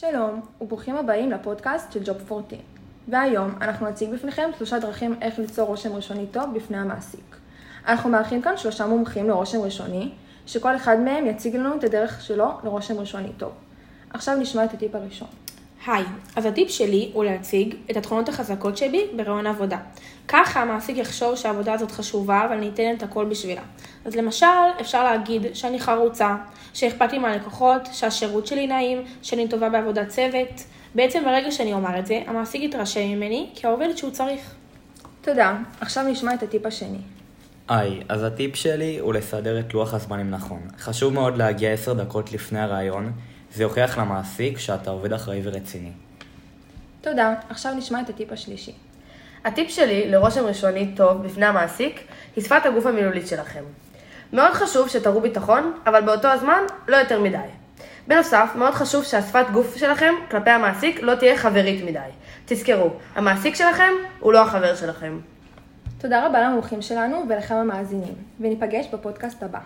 שלום, 0.00 0.40
וברוכים 0.60 0.96
הבאים 0.96 1.30
לפודקאסט 1.30 1.92
של 1.92 2.00
ג'וב 2.04 2.16
14. 2.30 2.58
והיום 3.08 3.50
אנחנו 3.60 3.88
נציג 3.88 4.10
בפניכם 4.10 4.50
שלושה 4.58 4.78
דרכים 4.78 5.14
איך 5.22 5.38
ליצור 5.38 5.66
רושם 5.66 5.92
ראשוני 5.92 6.26
טוב 6.26 6.54
בפני 6.54 6.76
המעסיק. 6.76 7.36
אנחנו 7.86 8.10
מארחים 8.10 8.42
כאן 8.42 8.56
שלושה 8.56 8.86
מומחים 8.86 9.28
לרושם 9.28 9.60
ראשוני, 9.60 10.10
שכל 10.46 10.76
אחד 10.76 11.00
מהם 11.00 11.26
יציג 11.26 11.56
לנו 11.56 11.76
את 11.76 11.84
הדרך 11.84 12.22
שלו 12.22 12.48
לרושם 12.64 12.98
ראשוני 12.98 13.32
טוב. 13.38 13.52
עכשיו 14.10 14.36
נשמע 14.36 14.64
את 14.64 14.74
הטיפ 14.74 14.94
הראשון. 14.94 15.28
היי, 15.86 16.04
אז 16.36 16.46
הטיפ 16.46 16.70
שלי 16.70 17.10
הוא 17.12 17.24
להציג 17.24 17.74
את 17.90 17.96
התכונות 17.96 18.28
החזקות 18.28 18.76
שבי 18.76 19.06
ברעיון 19.16 19.46
עבודה. 19.46 19.78
ככה 20.28 20.62
המעסיק 20.62 20.96
יחשוב 20.96 21.36
שהעבודה 21.36 21.72
הזאת 21.72 21.90
חשובה 21.90 22.46
ואני 22.50 22.68
אתן 22.68 22.94
את 22.96 23.02
הכל 23.02 23.24
בשבילה. 23.24 23.62
אז 24.04 24.16
למשל, 24.16 24.46
אפשר 24.80 25.04
להגיד 25.04 25.42
שאני 25.54 25.80
חרוצה, 25.80 26.36
שאכפת 26.74 27.12
לי 27.12 27.18
מהלקוחות, 27.18 27.88
שהשירות 27.92 28.46
שלי 28.46 28.66
נעים, 28.66 29.04
שאני 29.22 29.48
טובה 29.48 29.68
בעבודת 29.68 30.08
צוות. 30.08 30.62
בעצם 30.94 31.24
ברגע 31.24 31.50
שאני 31.50 31.72
אומר 31.72 31.98
את 31.98 32.06
זה, 32.06 32.22
המעסיק 32.26 32.62
יתרשם 32.62 33.08
ממני 33.08 33.50
כעובדת 33.54 33.98
שהוא 33.98 34.10
צריך. 34.10 34.54
תודה, 35.20 35.56
עכשיו 35.80 36.04
נשמע 36.04 36.34
את 36.34 36.42
הטיפ 36.42 36.66
השני. 36.66 36.98
היי, 37.68 38.02
אז 38.08 38.22
הטיפ 38.22 38.56
שלי 38.56 38.98
הוא 38.98 39.14
לסדר 39.14 39.60
את 39.60 39.74
לוח 39.74 39.94
הזמנים 39.94 40.30
נכון. 40.30 40.60
חשוב 40.78 41.12
מאוד 41.12 41.36
להגיע 41.36 41.72
עשר 41.72 41.92
דקות 41.92 42.32
לפני 42.32 42.60
הרעיון, 42.60 43.12
זה 43.56 43.62
יוכיח 43.62 43.98
למעסיק 43.98 44.58
שאתה 44.58 44.90
עובד 44.90 45.12
אחראי 45.12 45.40
ורציני. 45.44 45.90
תודה, 47.00 47.34
עכשיו 47.48 47.74
נשמע 47.74 48.00
את 48.00 48.08
הטיפ 48.08 48.32
השלישי. 48.32 48.72
הטיפ 49.44 49.70
שלי 49.70 50.10
לרושם 50.10 50.46
ראשוני 50.46 50.92
טוב 50.96 51.22
בפני 51.22 51.46
המעסיק 51.46 52.00
היא 52.36 52.44
שפת 52.44 52.66
הגוף 52.66 52.86
המילולית 52.86 53.26
שלכם. 53.26 53.64
מאוד 54.32 54.52
חשוב 54.52 54.88
שתראו 54.88 55.20
ביטחון, 55.20 55.72
אבל 55.86 56.00
באותו 56.00 56.28
הזמן 56.28 56.58
לא 56.88 56.96
יותר 56.96 57.20
מדי. 57.20 57.38
בנוסף, 58.06 58.50
מאוד 58.54 58.74
חשוב 58.74 59.04
שהשפת 59.04 59.44
גוף 59.52 59.76
שלכם 59.76 60.14
כלפי 60.30 60.50
המעסיק 60.50 61.02
לא 61.02 61.14
תהיה 61.14 61.38
חברית 61.38 61.84
מדי. 61.84 61.98
תזכרו, 62.46 62.90
המעסיק 63.14 63.54
שלכם 63.54 63.92
הוא 64.20 64.32
לא 64.32 64.42
החבר 64.42 64.76
שלכם. 64.76 65.18
תודה 65.98 66.26
רבה 66.26 66.40
למומחים 66.40 66.82
שלנו 66.82 67.24
ולכם 67.28 67.54
המאזינים, 67.54 68.14
וניפגש 68.40 68.86
בפודקאסט 68.92 69.42
הבא. 69.42 69.60